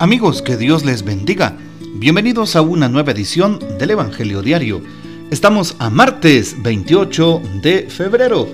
Amigos, 0.00 0.40
que 0.40 0.56
Dios 0.56 0.82
les 0.82 1.04
bendiga. 1.04 1.58
Bienvenidos 1.96 2.56
a 2.56 2.62
una 2.62 2.88
nueva 2.88 3.12
edición 3.12 3.58
del 3.78 3.90
Evangelio 3.90 4.40
Diario. 4.40 4.80
Estamos 5.30 5.76
a 5.78 5.90
martes 5.90 6.56
28 6.62 7.42
de 7.60 7.82
febrero, 7.90 8.48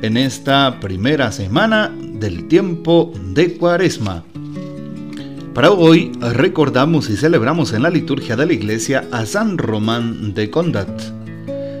en 0.00 0.16
esta 0.16 0.78
primera 0.78 1.32
semana 1.32 1.92
del 1.98 2.46
tiempo 2.46 3.12
de 3.34 3.56
Cuaresma. 3.56 4.22
Para 5.52 5.72
hoy 5.72 6.12
recordamos 6.20 7.10
y 7.10 7.16
celebramos 7.16 7.72
en 7.72 7.82
la 7.82 7.90
liturgia 7.90 8.36
de 8.36 8.46
la 8.46 8.52
iglesia 8.52 9.08
a 9.10 9.26
San 9.26 9.58
Román 9.58 10.34
de 10.34 10.50
Condat. 10.50 11.02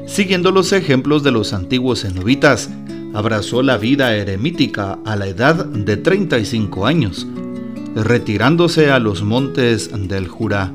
Siguiendo 0.08 0.50
los 0.50 0.72
ejemplos 0.72 1.22
de 1.22 1.30
los 1.30 1.52
antiguos 1.52 2.02
cenobitas, 2.02 2.70
abrazó 3.14 3.62
la 3.62 3.76
vida 3.76 4.16
eremítica 4.16 4.98
a 5.04 5.14
la 5.14 5.28
edad 5.28 5.64
de 5.64 5.96
35 5.96 6.86
años 6.86 7.24
retirándose 7.94 8.90
a 8.90 8.98
los 8.98 9.22
montes 9.22 9.90
del 10.08 10.28
Jurá. 10.28 10.72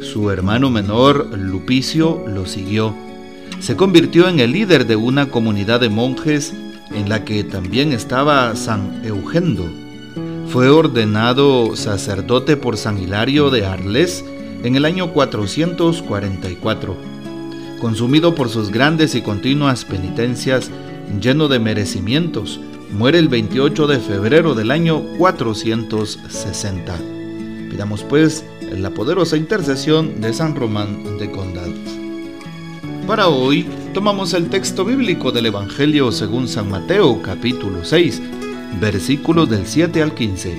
Su 0.00 0.30
hermano 0.30 0.70
menor, 0.70 1.38
Lupicio, 1.38 2.24
lo 2.26 2.46
siguió. 2.46 2.94
Se 3.60 3.76
convirtió 3.76 4.28
en 4.28 4.40
el 4.40 4.52
líder 4.52 4.86
de 4.86 4.96
una 4.96 5.28
comunidad 5.28 5.80
de 5.80 5.88
monjes 5.88 6.52
en 6.90 7.08
la 7.08 7.24
que 7.24 7.44
también 7.44 7.92
estaba 7.92 8.54
San 8.56 9.02
Eugendo. 9.04 9.70
Fue 10.48 10.68
ordenado 10.68 11.76
sacerdote 11.76 12.56
por 12.56 12.76
San 12.76 12.98
Hilario 12.98 13.50
de 13.50 13.64
Arles 13.64 14.24
en 14.64 14.76
el 14.76 14.84
año 14.84 15.12
444. 15.12 16.96
Consumido 17.80 18.34
por 18.34 18.48
sus 18.48 18.70
grandes 18.70 19.14
y 19.14 19.22
continuas 19.22 19.84
penitencias, 19.84 20.70
lleno 21.20 21.48
de 21.48 21.58
merecimientos, 21.58 22.60
muere 22.92 23.18
el 23.18 23.28
28 23.28 23.86
de 23.86 23.98
febrero 23.98 24.54
del 24.54 24.70
año 24.70 25.02
460. 25.16 26.94
Pidamos 27.70 28.04
pues 28.04 28.44
la 28.70 28.90
poderosa 28.90 29.36
intercesión 29.36 30.20
de 30.20 30.32
San 30.34 30.54
Román 30.54 31.18
de 31.18 31.30
Condad. 31.30 31.70
Para 33.06 33.28
hoy 33.28 33.66
tomamos 33.94 34.34
el 34.34 34.50
texto 34.50 34.84
bíblico 34.84 35.32
del 35.32 35.46
Evangelio 35.46 36.12
según 36.12 36.48
San 36.48 36.70
Mateo 36.70 37.22
capítulo 37.22 37.82
6, 37.82 38.20
versículos 38.78 39.48
del 39.48 39.66
7 39.66 40.02
al 40.02 40.12
15. 40.12 40.54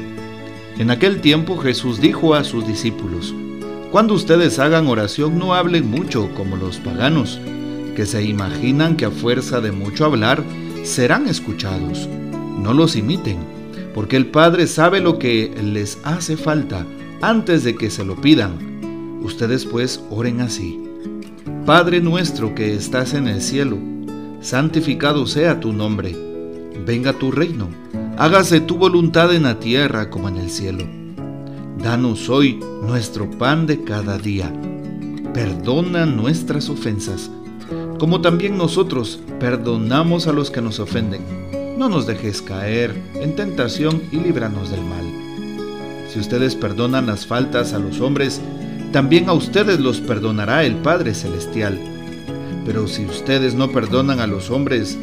En 0.79 0.89
aquel 0.89 1.21
tiempo 1.21 1.57
Jesús 1.57 2.01
dijo 2.01 2.33
a 2.33 2.43
sus 2.43 2.65
discípulos, 2.65 3.33
Cuando 3.91 4.15
ustedes 4.15 4.57
hagan 4.57 4.87
oración 4.87 5.37
no 5.37 5.53
hablen 5.53 5.89
mucho 5.89 6.33
como 6.33 6.57
los 6.57 6.77
paganos, 6.77 7.39
que 7.95 8.07
se 8.07 8.23
imaginan 8.23 8.97
que 8.97 9.05
a 9.05 9.11
fuerza 9.11 9.61
de 9.61 9.71
mucho 9.71 10.05
hablar 10.05 10.43
serán 10.83 11.27
escuchados 11.27 12.09
no 12.63 12.73
los 12.73 12.95
imiten, 12.95 13.37
porque 13.93 14.15
el 14.15 14.27
Padre 14.27 14.67
sabe 14.67 15.01
lo 15.01 15.19
que 15.19 15.53
les 15.61 15.99
hace 16.03 16.37
falta 16.37 16.87
antes 17.21 17.63
de 17.63 17.75
que 17.75 17.89
se 17.89 18.05
lo 18.05 18.15
pidan. 18.15 19.19
Ustedes 19.21 19.65
pues 19.65 20.01
oren 20.09 20.41
así. 20.41 20.79
Padre 21.65 21.99
nuestro 22.01 22.55
que 22.55 22.73
estás 22.73 23.13
en 23.13 23.27
el 23.27 23.41
cielo, 23.41 23.77
santificado 24.41 25.27
sea 25.27 25.59
tu 25.59 25.73
nombre. 25.73 26.15
Venga 26.85 27.13
tu 27.13 27.31
reino, 27.31 27.67
hágase 28.17 28.61
tu 28.61 28.77
voluntad 28.77 29.33
en 29.33 29.43
la 29.43 29.59
tierra 29.59 30.09
como 30.09 30.29
en 30.29 30.37
el 30.37 30.49
cielo. 30.49 30.85
Danos 31.77 32.29
hoy 32.29 32.59
nuestro 32.81 33.29
pan 33.29 33.67
de 33.67 33.83
cada 33.83 34.17
día. 34.17 34.53
Perdona 35.33 36.05
nuestras 36.05 36.69
ofensas, 36.69 37.29
como 37.99 38.21
también 38.21 38.57
nosotros 38.57 39.19
perdonamos 39.39 40.27
a 40.27 40.33
los 40.33 40.49
que 40.49 40.61
nos 40.61 40.79
ofenden 40.79 41.21
no 41.77 41.89
nos 41.89 42.05
dejes 42.05 42.41
caer 42.41 42.93
en 43.15 43.35
tentación 43.35 44.01
y 44.11 44.17
líbranos 44.17 44.69
del 44.69 44.81
mal. 44.81 45.05
Si 46.09 46.19
ustedes 46.19 46.55
perdonan 46.55 47.07
las 47.07 47.25
faltas 47.25 47.73
a 47.73 47.79
los 47.79 47.99
hombres, 47.99 48.41
también 48.91 49.27
a 49.27 49.33
ustedes 49.33 49.79
los 49.79 49.99
perdonará 49.99 50.63
el 50.63 50.75
Padre 50.75 51.15
Celestial. 51.15 51.79
Pero 52.65 52.87
si 52.87 53.05
ustedes 53.05 53.55
no 53.55 53.71
perdonan 53.71 54.19
a 54.19 54.27
los 54.27 54.51
hombres, 54.51 54.97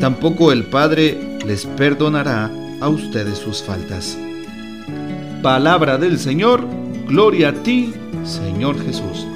tampoco 0.00 0.52
el 0.52 0.64
Padre 0.64 1.38
les 1.46 1.64
perdonará 1.64 2.50
a 2.80 2.88
ustedes 2.88 3.38
sus 3.38 3.62
faltas. 3.62 4.18
Palabra 5.42 5.96
del 5.96 6.18
Señor, 6.18 6.66
gloria 7.06 7.50
a 7.50 7.52
ti, 7.52 7.94
Señor 8.24 8.84
Jesús. 8.84 9.26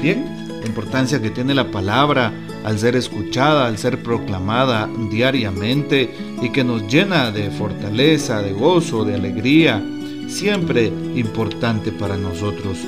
Bien, 0.00 0.35
importancia 0.66 1.22
que 1.22 1.30
tiene 1.30 1.54
la 1.54 1.70
palabra 1.70 2.32
al 2.64 2.78
ser 2.78 2.96
escuchada, 2.96 3.66
al 3.66 3.78
ser 3.78 4.02
proclamada 4.02 4.88
diariamente 5.10 6.10
y 6.42 6.50
que 6.50 6.64
nos 6.64 6.86
llena 6.86 7.30
de 7.30 7.50
fortaleza, 7.50 8.42
de 8.42 8.52
gozo, 8.52 9.04
de 9.04 9.14
alegría, 9.14 9.82
siempre 10.28 10.92
importante 11.14 11.92
para 11.92 12.16
nosotros. 12.16 12.78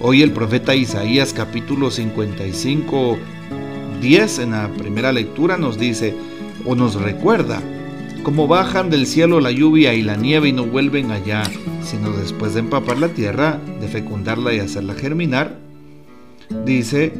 Hoy 0.00 0.22
el 0.22 0.32
profeta 0.32 0.74
Isaías 0.74 1.34
capítulo 1.34 1.90
55, 1.90 3.18
10 4.00 4.38
en 4.38 4.50
la 4.52 4.68
primera 4.68 5.12
lectura 5.12 5.58
nos 5.58 5.78
dice 5.78 6.14
o 6.64 6.74
nos 6.74 6.94
recuerda 6.94 7.60
como 8.22 8.46
bajan 8.46 8.90
del 8.90 9.06
cielo 9.06 9.40
la 9.40 9.50
lluvia 9.50 9.94
y 9.94 10.02
la 10.02 10.14
nieve 10.14 10.50
y 10.50 10.52
no 10.52 10.64
vuelven 10.66 11.10
allá, 11.10 11.42
sino 11.82 12.10
después 12.10 12.52
de 12.52 12.60
empapar 12.60 12.98
la 12.98 13.08
tierra, 13.08 13.58
de 13.80 13.88
fecundarla 13.88 14.52
y 14.52 14.58
hacerla 14.58 14.94
germinar, 14.94 15.56
dice 16.64 17.12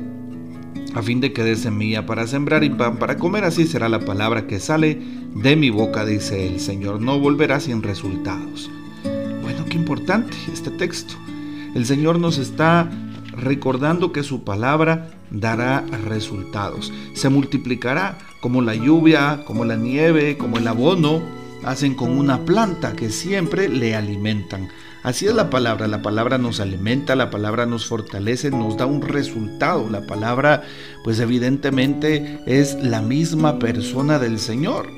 a 0.95 1.03
fin 1.03 1.21
de 1.21 1.33
que 1.33 1.45
dé 1.45 1.57
semilla 1.57 2.05
para 2.07 2.27
sembrar 2.27 2.65
y 2.65 2.71
pan 2.71 2.97
para 2.97 3.17
comer, 3.17 3.45
así 3.45 3.67
será 3.67 3.89
la 3.89 4.01
palabra 4.01 4.47
que 4.47 4.59
sale 4.59 5.01
de 5.35 5.57
mi 5.57 5.71
boca, 5.71 6.05
dice 6.05 6.49
el 6.49 6.61
Señor, 6.61 7.01
no 7.01 7.19
volverá 7.19 7.61
sin 7.61 7.83
resultados. 7.83 8.71
Bueno, 9.43 9.65
qué 9.69 9.77
importante 9.77 10.37
este 10.53 10.71
texto. 10.71 11.15
El 11.75 11.87
Señor 11.87 12.19
nos 12.19 12.39
está 12.39 12.91
recordando 13.33 14.13
que 14.13 14.25
su 14.25 14.43
palabra 14.43 15.11
dará 15.31 15.85
resultados. 16.05 16.93
Se 17.15 17.29
multiplicará 17.29 18.19
como 18.41 18.63
la 18.63 18.75
lluvia, 18.75 19.45
como 19.45 19.65
la 19.65 19.77
nieve, 19.77 20.37
como 20.37 20.59
el 20.59 20.67
abono, 20.67 21.23
hacen 21.63 21.95
con 21.95 22.11
una 22.11 22.45
planta 22.45 22.95
que 22.95 23.11
siempre 23.11 23.69
le 23.69 23.95
alimentan. 23.95 24.69
Así 25.03 25.27
es 25.27 25.35
la 25.35 25.49
palabra, 25.49 25.89
la 25.89 26.03
palabra 26.03 26.37
nos 26.37 26.61
alimenta, 26.61 27.17
la 27.17 27.31
palabra 27.31 27.65
nos 27.65 27.87
fortalece, 27.87 28.51
nos 28.51 28.77
da 28.77 28.85
un 28.85 29.01
resultado. 29.01 29.89
La 29.89 30.03
palabra, 30.03 30.63
pues 31.03 31.19
evidentemente 31.21 32.41
es 32.45 32.75
la 32.83 33.01
misma 33.01 33.59
persona 33.59 34.19
del 34.19 34.39
Señor. 34.39 34.91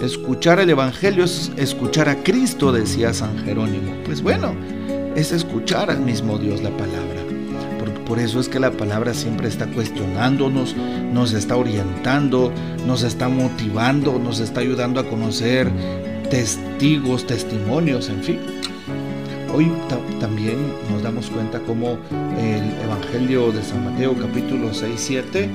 Escuchar 0.00 0.60
el 0.60 0.70
Evangelio 0.70 1.24
es 1.24 1.50
escuchar 1.56 2.08
a 2.08 2.22
Cristo, 2.22 2.70
decía 2.70 3.12
San 3.12 3.36
Jerónimo. 3.44 3.94
Pues 4.04 4.22
bueno, 4.22 4.54
es 5.16 5.32
escuchar 5.32 5.90
al 5.90 6.00
mismo 6.00 6.38
Dios 6.38 6.62
la 6.62 6.70
palabra. 6.70 7.22
Por, 8.06 8.18
eso 8.18 8.40
es 8.40 8.48
que 8.48 8.60
la 8.60 8.72
palabra 8.72 9.14
siempre 9.14 9.48
está 9.48 9.66
cuestionándonos, 9.68 10.76
nos 10.76 11.32
está 11.32 11.56
orientando, 11.56 12.52
nos 12.86 13.04
está 13.04 13.28
motivando, 13.28 14.18
nos 14.18 14.38
está 14.38 14.60
ayudando 14.60 15.00
a 15.00 15.08
conocer 15.08 15.70
testigos, 16.28 17.26
testimonios, 17.26 18.10
en 18.10 18.22
fin. 18.22 18.38
Hoy 19.54 19.70
también 20.18 20.56
nos 20.90 21.02
damos 21.02 21.28
cuenta 21.28 21.60
cómo 21.60 21.98
el 22.38 22.72
Evangelio 22.84 23.52
de 23.52 23.62
San 23.62 23.84
Mateo 23.84 24.14
capítulo 24.14 24.72
6, 24.72 24.94
7 24.96 25.50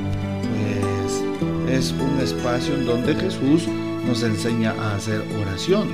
pues, 1.66 1.75
es 1.75 1.91
un 1.94 2.19
espacio 2.22 2.75
en 2.75 2.86
donde 2.86 3.16
Jesús 3.16 3.68
nos 4.06 4.22
enseña 4.22 4.75
a 4.80 4.96
hacer 4.96 5.24
oración. 5.41 5.88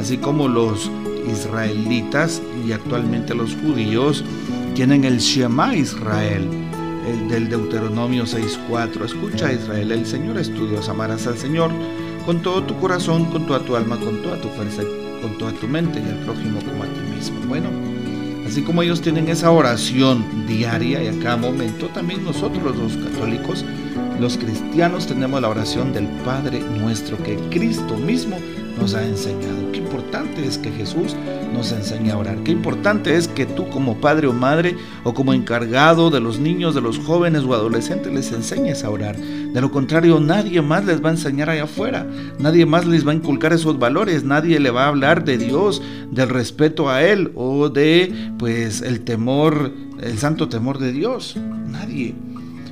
Así 0.00 0.18
como 0.18 0.48
los 0.48 0.90
israelitas 1.30 2.42
y 2.66 2.72
actualmente 2.72 3.32
los 3.32 3.54
judíos 3.54 4.24
tienen 4.74 5.04
el 5.04 5.18
Shema 5.18 5.76
Israel, 5.76 6.48
el 7.06 7.28
del 7.28 7.48
Deuteronomio 7.48 8.24
6.4. 8.24 9.04
Escucha 9.04 9.52
Israel, 9.52 9.92
el 9.92 10.04
Señor 10.04 10.36
es 10.36 10.52
tu 10.52 10.66
Dios, 10.66 10.88
amarás 10.88 11.28
al 11.28 11.38
Señor 11.38 11.70
con 12.26 12.42
todo 12.42 12.64
tu 12.64 12.76
corazón, 12.80 13.26
con 13.26 13.46
toda 13.46 13.60
tu 13.60 13.76
alma, 13.76 13.96
con 14.00 14.20
toda 14.20 14.40
tu 14.40 14.48
fuerza, 14.48 14.82
con 15.22 15.38
toda 15.38 15.52
tu 15.52 15.68
mente 15.68 16.00
y 16.00 16.08
al 16.10 16.18
prójimo 16.24 16.58
como 16.58 16.82
a 16.82 16.86
ti 16.86 17.09
Bueno, 17.48 17.68
así 18.46 18.62
como 18.62 18.82
ellos 18.82 19.02
tienen 19.02 19.28
esa 19.28 19.50
oración 19.50 20.46
diaria 20.46 21.02
y 21.02 21.08
a 21.08 21.18
cada 21.18 21.36
momento, 21.36 21.88
también 21.88 22.24
nosotros 22.24 22.76
los 22.76 22.96
católicos, 22.96 23.64
los 24.18 24.38
cristianos, 24.38 25.06
tenemos 25.06 25.40
la 25.42 25.48
oración 25.48 25.92
del 25.92 26.06
Padre 26.24 26.60
nuestro 26.60 27.22
que 27.22 27.36
Cristo 27.50 27.96
mismo 27.96 28.38
nos 28.80 28.94
ha 28.94 29.06
enseñado. 29.06 29.70
Qué 29.72 29.78
importante 29.78 30.46
es 30.46 30.56
que 30.56 30.70
Jesús 30.70 31.14
nos 31.52 31.70
enseñe 31.70 32.10
a 32.10 32.16
orar. 32.16 32.38
Qué 32.44 32.50
importante 32.52 33.14
es 33.14 33.28
que 33.28 33.44
tú 33.44 33.68
como 33.68 34.00
padre 34.00 34.26
o 34.26 34.32
madre 34.32 34.74
o 35.04 35.12
como 35.12 35.34
encargado 35.34 36.10
de 36.10 36.20
los 36.20 36.38
niños, 36.38 36.74
de 36.74 36.80
los 36.80 36.98
jóvenes 36.98 37.44
o 37.44 37.52
adolescentes 37.54 38.12
les 38.12 38.32
enseñes 38.32 38.82
a 38.82 38.90
orar. 38.90 39.16
De 39.18 39.60
lo 39.60 39.70
contrario, 39.70 40.18
nadie 40.18 40.62
más 40.62 40.86
les 40.86 41.04
va 41.04 41.10
a 41.10 41.12
enseñar 41.12 41.50
allá 41.50 41.64
afuera. 41.64 42.06
Nadie 42.38 42.64
más 42.64 42.86
les 42.86 43.06
va 43.06 43.12
a 43.12 43.16
inculcar 43.16 43.52
esos 43.52 43.78
valores. 43.78 44.24
Nadie 44.24 44.58
le 44.58 44.70
va 44.70 44.84
a 44.84 44.88
hablar 44.88 45.24
de 45.24 45.36
Dios, 45.36 45.82
del 46.10 46.30
respeto 46.30 46.88
a 46.88 47.02
Él 47.02 47.32
o 47.34 47.68
de 47.68 48.12
pues 48.38 48.80
el 48.80 49.00
temor, 49.00 49.72
el 50.00 50.18
santo 50.18 50.48
temor 50.48 50.78
de 50.78 50.92
Dios. 50.92 51.36
Nadie. 51.66 52.14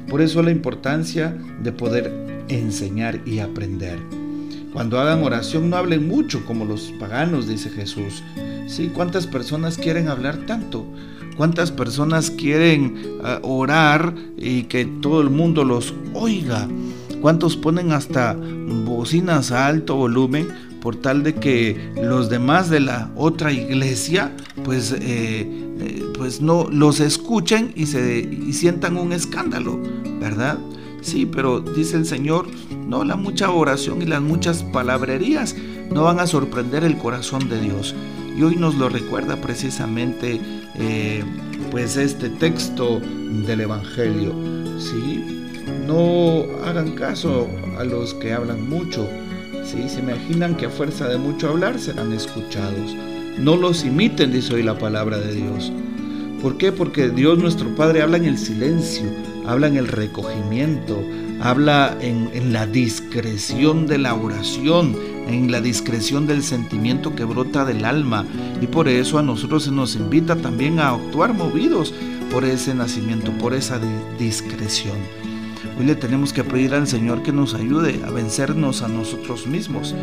Por 0.09 0.23
eso 0.23 0.43
la 0.43 0.51
importancia 0.51 1.37
de 1.63 1.73
poder 1.73 2.47
enseñar 2.49 3.21
y 3.27 3.41
aprender. 3.41 4.18
Cuando 4.73 5.01
hagan 5.01 5.23
oración 5.23 5.71
no 5.71 5.77
hablen 5.77 6.07
mucho 6.07 6.45
como 6.45 6.65
los 6.65 6.93
paganos, 6.99 7.49
dice 7.49 7.71
Jesús. 7.71 8.23
Sí, 8.67 8.91
¿cuántas 8.95 9.27
personas 9.27 9.79
quieren 9.79 10.09
hablar 10.09 10.47
tanto? 10.47 10.85
¿Cuántas 11.37 11.71
personas 11.71 12.31
quieren 12.31 13.19
ah, 13.23 13.39
orar 13.43 14.15
y 14.37 14.65
que 14.65 14.85
todo 14.85 15.21
el 15.21 15.31
mundo 15.31 15.65
los 15.65 15.95
oiga? 16.13 16.69
¿Cuántos 17.21 17.57
ponen 17.57 17.93
hasta 17.93 18.37
bocinas 18.85 19.53
a 19.53 19.67
alto 19.67 19.97
volumen 19.97 20.49
por 20.81 20.97
tal 20.97 21.23
de 21.23 21.35
que 21.35 21.93
los 22.03 22.29
demás 22.29 22.71
de 22.71 22.81
la 22.81 23.11
otra 23.17 23.53
iglesia 23.53 24.33
pues, 24.65 24.93
eh, 24.93 24.99
eh, 25.01 26.05
pues 26.17 26.41
no 26.41 26.69
los 26.71 27.01
escuchen 27.01 27.73
y, 27.75 27.87
se, 27.87 28.21
y 28.21 28.53
sientan 28.53 28.97
un 28.97 29.13
escándalo, 29.13 29.81
¿verdad? 30.21 30.59
Sí, 31.09 31.25
pero 31.25 31.61
dice 31.61 31.97
el 31.97 32.05
Señor, 32.05 32.49
no, 32.87 33.03
la 33.03 33.17
mucha 33.17 33.51
oración 33.51 34.03
y 34.03 34.05
las 34.05 34.21
muchas 34.21 34.63
palabrerías 34.63 35.57
no 35.91 36.03
van 36.03 36.21
a 36.21 36.27
sorprender 36.27 36.85
el 36.85 36.99
corazón 36.99 37.49
de 37.49 37.59
Dios. 37.63 37.95
Y 38.37 38.43
hoy 38.43 38.57
nos 38.57 38.75
lo 38.75 38.91
recuerda 38.91 39.41
precisamente 39.41 40.39
eh, 40.75 41.25
pues 41.71 41.97
este 41.97 42.29
texto 42.29 43.01
del 43.47 43.63
Evangelio. 43.63 44.35
¿sí? 44.79 45.47
No 45.87 46.45
hagan 46.67 46.93
caso 46.95 47.49
a 47.79 47.85
los 47.85 48.13
que 48.13 48.35
hablan 48.35 48.69
mucho. 48.69 49.09
¿sí? 49.65 49.89
Se 49.89 50.01
imaginan 50.01 50.59
que 50.59 50.67
a 50.67 50.71
fuerza 50.71 51.09
de 51.09 51.17
mucho 51.17 51.49
hablar 51.49 51.79
serán 51.79 52.13
escuchados. 52.13 52.95
No 53.39 53.57
los 53.57 53.83
imiten, 53.83 54.31
dice 54.31 54.57
hoy 54.57 54.63
la 54.63 54.79
palabra 54.79 55.17
de 55.17 55.33
Dios. 55.33 55.73
¿Por 56.43 56.59
qué? 56.59 56.71
Porque 56.71 57.09
Dios 57.09 57.39
nuestro 57.39 57.75
Padre 57.77 58.03
habla 58.03 58.19
en 58.19 58.27
el 58.27 58.37
silencio, 58.37 59.07
habla 59.49 59.67
en 59.67 59.79
el 59.79 59.89
recogimiento, 59.89 61.03
habla 61.41 61.97
en, 62.03 62.29
en, 62.35 62.53
la 62.53 62.67
discreción 62.67 63.87
de 63.87 63.97
la 63.97 64.15
oración, 64.15 64.95
en 65.27 65.51
la 65.51 65.63
discreción 65.63 66.27
del 66.27 66.43
sentimiento 66.43 67.15
que 67.15 67.25
brota 67.25 67.65
del 67.65 67.87
alma. 67.87 68.27
Y 68.61 68.67
por 68.67 68.89
eso 68.89 69.19
a 69.19 69.23
nosotros 69.23 69.65
se 69.65 69.73
nos 69.73 69.97
invita 69.97 70.37
también 70.37 70.79
a 70.79 70.91
actuar 70.91 71.33
movidos 71.33 71.95
por 72.31 72.45
ese 72.45 72.75
nacimiento, 72.75 73.33
por 73.39 73.55
esa 73.55 73.81
discreción. 74.19 74.99
Hoy 75.79 75.87
le 75.87 75.95
tenemos 75.95 76.35
que 76.35 76.45
pedir 76.45 76.75
al 76.75 76.87
Señor 76.87 77.23
que 77.23 77.33
nos 77.33 77.55
ayude 77.55 78.01
a 78.05 78.11
vencernos 78.11 78.83
a 78.83 78.89
nosotros 78.89 79.47
mismos. 79.47 79.95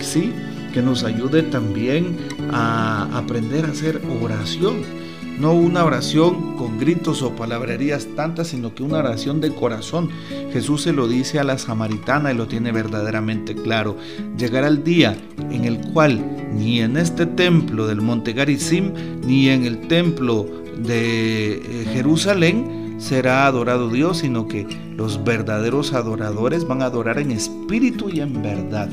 Sí, 0.00 0.34
que 0.74 0.82
nos 0.82 1.02
ayude 1.02 1.42
también 1.42 2.18
a 2.52 3.08
aprender 3.16 3.64
a 3.64 3.70
hacer 3.70 4.02
oración 4.20 5.01
no 5.38 5.54
una 5.54 5.84
oración 5.84 6.56
con 6.56 6.78
gritos 6.78 7.22
o 7.22 7.34
palabrerías 7.34 8.06
tantas, 8.16 8.48
sino 8.48 8.74
que 8.74 8.82
una 8.82 8.98
oración 8.98 9.40
de 9.40 9.52
corazón. 9.52 10.10
Jesús 10.52 10.82
se 10.82 10.92
lo 10.92 11.08
dice 11.08 11.38
a 11.38 11.44
la 11.44 11.58
samaritana 11.58 12.32
y 12.32 12.36
lo 12.36 12.46
tiene 12.46 12.72
verdaderamente 12.72 13.54
claro. 13.54 13.96
Llegará 14.36 14.68
el 14.68 14.84
día 14.84 15.16
en 15.50 15.64
el 15.64 15.78
cual 15.92 16.24
ni 16.54 16.80
en 16.80 16.96
este 16.96 17.26
templo 17.26 17.86
del 17.86 18.00
monte 18.00 18.32
Garizim, 18.32 18.92
ni 19.26 19.48
en 19.48 19.64
el 19.64 19.88
templo 19.88 20.46
de 20.76 21.54
eh, 21.54 21.86
Jerusalén 21.92 22.96
será 22.98 23.46
adorado 23.46 23.88
Dios, 23.88 24.18
sino 24.18 24.46
que 24.46 24.66
los 24.96 25.24
verdaderos 25.24 25.92
adoradores 25.92 26.66
van 26.66 26.82
a 26.82 26.86
adorar 26.86 27.18
en 27.18 27.32
espíritu 27.32 28.08
y 28.08 28.20
en 28.20 28.42
verdad. 28.42 28.88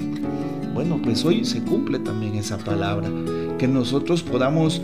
Bueno, 0.73 0.99
pues 1.03 1.23
hoy 1.25 1.45
se 1.45 1.61
cumple 1.61 1.99
también 1.99 2.35
esa 2.35 2.57
palabra, 2.57 3.09
que 3.57 3.67
nosotros 3.67 4.23
podamos 4.23 4.81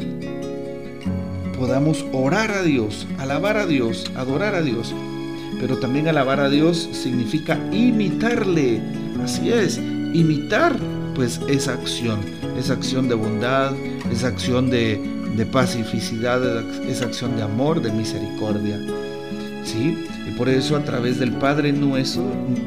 podamos 1.55 2.05
orar 2.11 2.51
a 2.51 2.63
Dios, 2.63 3.07
alabar 3.17 3.57
a 3.57 3.65
Dios, 3.65 4.11
adorar 4.15 4.55
a 4.55 4.61
Dios. 4.61 4.93
Pero 5.59 5.77
también 5.77 6.07
alabar 6.07 6.39
a 6.39 6.49
Dios 6.49 6.89
significa 6.91 7.59
imitarle. 7.71 8.81
Así 9.23 9.49
es, 9.51 9.77
imitar 9.77 10.75
pues 11.15 11.39
esa 11.47 11.73
acción, 11.73 12.19
esa 12.59 12.73
acción 12.73 13.07
de 13.07 13.15
bondad, 13.15 13.73
esa 14.11 14.27
acción 14.27 14.69
de, 14.69 14.99
de 15.35 15.45
pacificidad, 15.45 16.41
esa 16.87 17.05
acción 17.05 17.35
de 17.37 17.43
amor, 17.43 17.81
de 17.81 17.91
misericordia. 17.91 18.79
¿Sí? 19.63 20.05
Y 20.27 20.31
por 20.31 20.49
eso 20.49 20.75
a 20.75 20.83
través 20.83 21.19
del 21.19 21.31
Padre 21.31 21.71
nuestro, 21.71 22.23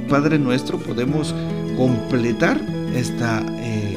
Padre 0.08 0.38
nuestro 0.38 0.78
podemos 0.78 1.34
completar 1.76 2.60
esta, 2.94 3.44
eh, 3.60 3.96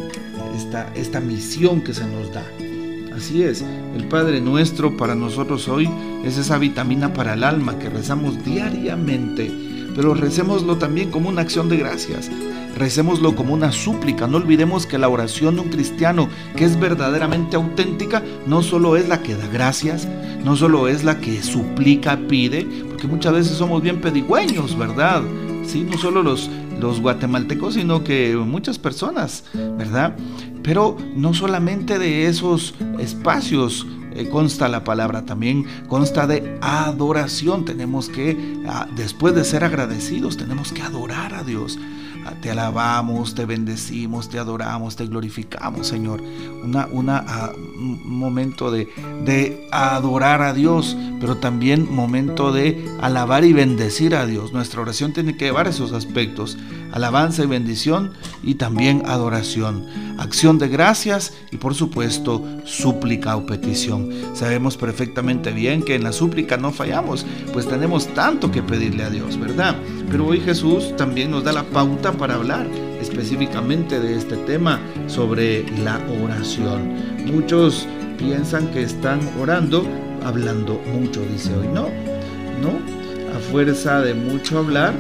esta, 0.55 0.91
esta 0.95 1.19
misión 1.19 1.81
que 1.81 1.93
se 1.93 2.05
nos 2.05 2.31
da. 2.31 2.43
Así 3.15 3.43
es, 3.43 3.63
el 3.95 4.07
Padre 4.07 4.41
nuestro 4.41 4.95
para 4.95 5.15
nosotros 5.15 5.67
hoy 5.67 5.89
es 6.23 6.37
esa 6.37 6.57
vitamina 6.57 7.13
para 7.13 7.33
el 7.33 7.43
alma 7.43 7.77
que 7.77 7.89
rezamos 7.89 8.43
diariamente, 8.45 9.51
pero 9.95 10.13
recémoslo 10.13 10.77
también 10.77 11.11
como 11.11 11.29
una 11.29 11.41
acción 11.41 11.67
de 11.67 11.77
gracias. 11.77 12.31
Recémoslo 12.77 13.35
como 13.35 13.53
una 13.53 13.73
súplica. 13.73 14.27
No 14.27 14.37
olvidemos 14.37 14.85
que 14.85 14.97
la 14.97 15.09
oración 15.09 15.55
de 15.55 15.61
un 15.61 15.69
cristiano 15.69 16.29
que 16.55 16.63
es 16.63 16.79
verdaderamente 16.79 17.57
auténtica 17.57 18.23
no 18.47 18.63
solo 18.63 18.95
es 18.95 19.09
la 19.09 19.21
que 19.21 19.35
da 19.35 19.45
gracias, 19.47 20.07
no 20.45 20.55
solo 20.55 20.87
es 20.87 21.03
la 21.03 21.19
que 21.19 21.43
suplica, 21.43 22.17
pide, 22.29 22.65
porque 22.89 23.07
muchas 23.07 23.33
veces 23.33 23.57
somos 23.57 23.81
bien 23.81 23.99
pedigüeños, 23.99 24.77
¿verdad? 24.77 25.21
Sí, 25.67 25.83
no 25.83 25.97
solo 25.97 26.23
los, 26.23 26.49
los 26.81 26.99
guatemaltecos, 26.99 27.75
sino 27.75 28.03
que 28.03 28.35
muchas 28.35 28.79
personas, 28.79 29.45
¿verdad? 29.77 30.15
Pero 30.63 30.97
no 31.15 31.33
solamente 31.33 31.99
de 31.99 32.27
esos 32.27 32.73
espacios 32.99 33.85
eh, 34.13 34.29
consta 34.29 34.67
la 34.67 34.83
palabra, 34.83 35.25
también 35.25 35.65
consta 35.87 36.27
de 36.27 36.57
adoración. 36.61 37.65
Tenemos 37.65 38.09
que, 38.09 38.61
ah, 38.67 38.87
después 38.95 39.35
de 39.35 39.43
ser 39.43 39.63
agradecidos, 39.63 40.37
tenemos 40.37 40.71
que 40.71 40.81
adorar 40.81 41.33
a 41.33 41.43
Dios. 41.43 41.79
Ah, 42.25 42.33
te 42.39 42.51
alabamos, 42.51 43.33
te 43.33 43.45
bendecimos, 43.45 44.29
te 44.29 44.37
adoramos, 44.37 44.95
te 44.95 45.07
glorificamos, 45.07 45.87
Señor. 45.87 46.21
Una, 46.63 47.23
ah, 47.27 47.51
un 47.55 47.99
momento 48.05 48.69
de, 48.69 48.89
de 49.25 49.67
adorar 49.71 50.43
a 50.43 50.53
Dios, 50.53 50.95
pero 51.19 51.37
también 51.37 51.91
momento 51.91 52.51
de 52.51 52.87
alabar 53.01 53.43
y 53.43 53.53
bendecir 53.53 54.15
a 54.15 54.27
Dios. 54.27 54.53
Nuestra 54.53 54.81
oración 54.81 55.13
tiene 55.13 55.35
que 55.35 55.45
llevar 55.45 55.67
esos 55.67 55.93
aspectos, 55.93 56.57
alabanza 56.91 57.43
y 57.43 57.47
bendición 57.47 58.11
y 58.43 58.55
también 58.55 59.03
adoración, 59.05 59.85
acción 60.17 60.57
de 60.57 60.67
gracias 60.67 61.33
y 61.51 61.57
por 61.57 61.75
supuesto 61.75 62.43
súplica 62.65 63.35
o 63.35 63.45
petición. 63.45 64.09
Sabemos 64.33 64.77
perfectamente 64.77 65.51
bien 65.51 65.83
que 65.83 65.95
en 65.95 66.03
la 66.03 66.11
súplica 66.11 66.57
no 66.57 66.71
fallamos, 66.71 67.25
pues 67.53 67.67
tenemos 67.67 68.07
tanto 68.13 68.51
que 68.51 68.63
pedirle 68.63 69.03
a 69.03 69.09
Dios, 69.09 69.39
¿verdad? 69.39 69.75
Pero 70.09 70.27
hoy 70.27 70.39
Jesús 70.39 70.95
también 70.95 71.31
nos 71.31 71.43
da 71.43 71.53
la 71.53 71.63
pauta 71.63 72.11
para 72.11 72.35
hablar 72.35 72.67
específicamente 73.01 73.99
de 73.99 74.17
este 74.17 74.37
tema 74.37 74.79
sobre 75.07 75.65
la 75.79 75.99
oración. 76.23 76.95
Muchos 77.25 77.87
piensan 78.17 78.67
que 78.71 78.83
están 78.83 79.19
orando 79.39 79.85
hablando 80.23 80.79
mucho, 80.93 81.21
dice 81.31 81.53
hoy. 81.55 81.67
No, 81.67 81.87
no, 82.61 82.79
a 83.35 83.39
fuerza 83.39 84.01
de 84.01 84.13
mucho 84.13 84.59
hablar, 84.59 84.93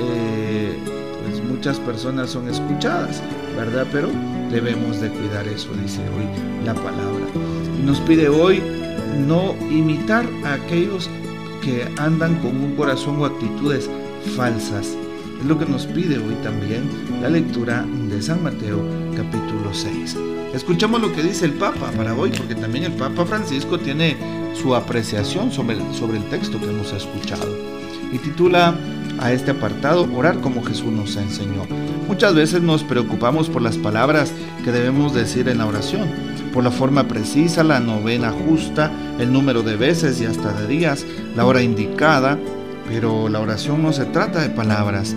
eh, 0.00 0.47
muchas 1.58 1.80
personas 1.80 2.30
son 2.30 2.48
escuchadas, 2.48 3.20
¿verdad? 3.56 3.84
Pero 3.90 4.08
debemos 4.48 5.00
de 5.00 5.08
cuidar 5.08 5.48
eso, 5.48 5.70
dice 5.82 5.98
hoy 6.16 6.24
la 6.64 6.72
palabra. 6.72 7.26
Nos 7.84 7.98
pide 8.02 8.28
hoy 8.28 8.62
no 9.26 9.56
imitar 9.68 10.24
a 10.44 10.52
aquellos 10.54 11.10
que 11.60 11.84
andan 11.98 12.36
con 12.36 12.56
un 12.62 12.76
corazón 12.76 13.20
o 13.20 13.24
actitudes 13.24 13.90
falsas. 14.36 14.96
Es 15.40 15.46
lo 15.46 15.58
que 15.58 15.66
nos 15.66 15.86
pide 15.86 16.18
hoy 16.18 16.34
también 16.44 16.88
la 17.20 17.28
lectura 17.28 17.84
de 18.08 18.22
San 18.22 18.40
Mateo 18.44 18.80
capítulo 19.16 19.74
6. 19.74 20.16
Escuchamos 20.54 21.00
lo 21.00 21.12
que 21.12 21.24
dice 21.24 21.44
el 21.44 21.54
Papa 21.54 21.90
para 21.96 22.14
hoy, 22.14 22.30
porque 22.30 22.54
también 22.54 22.84
el 22.84 22.92
Papa 22.92 23.26
Francisco 23.26 23.80
tiene 23.80 24.16
su 24.54 24.76
apreciación 24.76 25.50
sobre 25.50 25.76
el, 25.76 25.92
sobre 25.92 26.18
el 26.18 26.24
texto 26.26 26.60
que 26.60 26.70
hemos 26.70 26.92
escuchado. 26.92 27.52
Y 28.12 28.18
titula 28.18 28.76
a 29.20 29.32
este 29.32 29.52
apartado 29.52 30.08
Orar 30.14 30.40
como 30.40 30.62
Jesús 30.62 30.92
nos 30.92 31.16
enseñó. 31.16 31.66
Muchas 32.08 32.34
veces 32.34 32.62
nos 32.62 32.84
preocupamos 32.84 33.48
por 33.48 33.62
las 33.62 33.76
palabras 33.76 34.32
que 34.64 34.72
debemos 34.72 35.14
decir 35.14 35.48
en 35.48 35.58
la 35.58 35.66
oración, 35.66 36.08
por 36.52 36.64
la 36.64 36.70
forma 36.70 37.06
precisa, 37.06 37.62
la 37.62 37.80
novena 37.80 38.32
justa, 38.32 38.90
el 39.18 39.32
número 39.32 39.62
de 39.62 39.76
veces 39.76 40.20
y 40.20 40.24
hasta 40.24 40.52
de 40.52 40.66
días, 40.66 41.04
la 41.36 41.44
hora 41.44 41.62
indicada, 41.62 42.38
pero 42.88 43.28
la 43.28 43.40
oración 43.40 43.82
no 43.82 43.92
se 43.92 44.06
trata 44.06 44.40
de 44.40 44.50
palabras, 44.50 45.14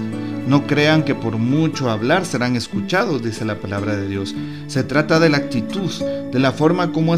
no 0.47 0.65
crean 0.67 1.03
que 1.03 1.15
por 1.15 1.37
mucho 1.37 1.89
hablar 1.89 2.25
serán 2.25 2.55
escuchados, 2.55 3.23
dice 3.23 3.45
la 3.45 3.59
palabra 3.59 3.95
de 3.95 4.07
Dios. 4.07 4.35
Se 4.67 4.83
trata 4.83 5.19
de 5.19 5.29
la 5.29 5.37
actitud, 5.37 5.91
de 6.31 6.39
la 6.39 6.51
forma 6.51 6.91
como, 6.91 7.15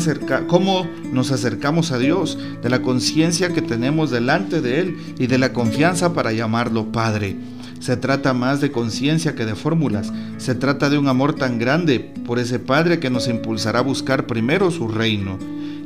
nos 1.12 1.32
acercamos 1.32 1.92
a 1.92 1.98
Dios, 1.98 2.38
de 2.62 2.70
la 2.70 2.82
conciencia 2.82 3.54
que 3.54 3.62
tenemos 3.62 4.12
delante 4.12 4.62
de 4.62 4.80
Él 4.80 4.98
y 5.18 5.28
de 5.28 5.38
la 5.38 5.54
confianza 5.54 6.14
para 6.14 6.34
llamarlo 6.34 6.92
Padre. 6.92 7.38
Se 7.80 7.98
trata 7.98 8.34
más 8.34 8.62
de 8.62 8.72
conciencia 8.72 9.36
que 9.36 9.46
de 9.46 9.56
fórmulas. 9.56 10.14
Se 10.38 10.56
trata 10.56 10.90
de 10.90 10.98
un 10.98 11.10
amor 11.10 11.36
tan 11.36 11.60
grande 11.60 12.00
por 12.00 12.40
ese 12.40 12.60
Padre 12.60 13.00
que 13.00 13.10
nos 13.10 13.28
impulsará 13.28 13.80
a 13.80 13.84
buscar 13.84 14.26
primero 14.26 14.72
su 14.72 14.88
reino. 14.88 15.38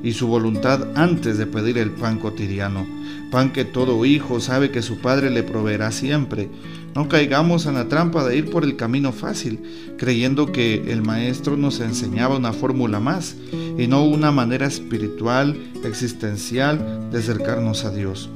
Y 0.04 0.13
su 0.13 0.27
voluntad 0.27 0.88
antes 0.96 1.38
de 1.38 1.46
pedir 1.46 1.77
el 1.77 1.92
pan 1.92 2.20
cotidiano, 2.20 2.86
pan 3.32 3.51
que 3.51 3.66
todo 3.66 4.06
hijo 4.06 4.39
sabe 4.39 4.72
que 4.72 4.82
su 4.82 4.98
padre 5.00 5.30
le 5.30 5.44
proveerá 5.44 5.92
siempre. 5.92 6.50
No 6.96 7.08
caigamos 7.08 7.66
en 7.66 7.75
la 7.75 7.88
trampa 7.88 8.24
de 8.25 8.38
ir 8.38 8.50
por 8.50 8.63
el 8.63 8.75
camino 8.75 9.12
fácil, 9.12 9.60
creyendo 9.98 10.51
que 10.51 10.92
el 10.92 11.04
maestro 11.04 11.56
nos 11.56 11.80
enseñaba 11.80 12.38
una 12.38 12.54
fórmula 12.54 13.00
más 13.00 13.36
y 13.77 13.88
no 13.88 14.04
una 14.04 14.32
manera 14.32 14.66
espiritual, 14.66 15.56
existencial 15.84 17.10
de 17.12 17.20
acercarnos 17.20 17.86
a 17.86 17.92
Dios. 17.92 18.30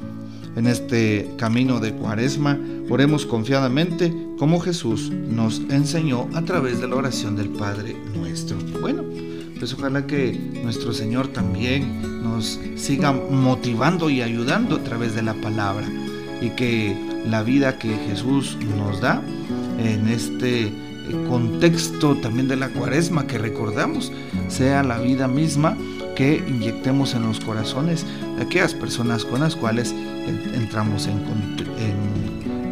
En 0.54 0.66
este 0.66 1.30
camino 1.38 1.80
de 1.80 1.92
cuaresma, 1.94 2.58
oremos 2.90 3.24
confiadamente 3.24 4.12
como 4.38 4.60
Jesús 4.60 5.10
nos 5.10 5.60
enseñó 5.70 6.28
a 6.34 6.42
través 6.42 6.80
de 6.80 6.88
la 6.88 6.96
oración 6.96 7.36
del 7.36 7.48
Padre 7.48 7.96
nuestro. 8.14 8.58
Bueno, 8.80 9.02
pues 9.62 9.74
ojalá 9.74 10.08
que 10.08 10.32
nuestro 10.64 10.92
Señor 10.92 11.28
también 11.28 12.24
nos 12.24 12.58
siga 12.74 13.12
motivando 13.12 14.10
y 14.10 14.20
ayudando 14.20 14.74
a 14.74 14.82
través 14.82 15.14
de 15.14 15.22
la 15.22 15.34
palabra 15.34 15.86
y 16.40 16.50
que 16.50 16.96
la 17.24 17.44
vida 17.44 17.78
que 17.78 17.96
Jesús 18.08 18.58
nos 18.76 19.00
da 19.00 19.22
en 19.78 20.08
este 20.08 20.72
contexto 21.28 22.16
también 22.16 22.48
de 22.48 22.56
la 22.56 22.70
cuaresma 22.70 23.28
que 23.28 23.38
recordamos 23.38 24.10
sea 24.48 24.82
la 24.82 24.98
vida 24.98 25.28
misma 25.28 25.76
que 26.16 26.42
inyectemos 26.48 27.14
en 27.14 27.22
los 27.22 27.38
corazones 27.38 28.04
de 28.36 28.42
aquellas 28.42 28.74
personas 28.74 29.24
con 29.24 29.42
las 29.42 29.54
cuales 29.54 29.94
entramos 30.56 31.06
en, 31.06 31.22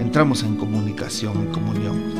entramos 0.00 0.42
en 0.42 0.56
comunicación, 0.56 1.38
en 1.38 1.52
comunión. 1.52 2.19